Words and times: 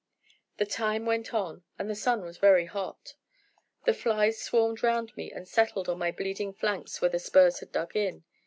The 0.57 0.65
time 0.65 1.05
went 1.05 1.31
on, 1.31 1.61
and 1.77 1.87
the 1.87 1.93
sun 1.93 2.23
was 2.23 2.39
very 2.39 2.65
hot; 2.65 3.13
the 3.85 3.93
flies 3.93 4.41
swarmed 4.41 4.81
round 4.81 5.15
me 5.15 5.31
and 5.31 5.47
settled 5.47 5.87
on 5.87 5.99
my 5.99 6.09
bleeding 6.11 6.53
flanks 6.53 7.01
where 7.01 7.11
the 7.11 7.19
spurs 7.19 7.59
had 7.59 7.71
dug 7.71 7.95
in. 7.95 8.23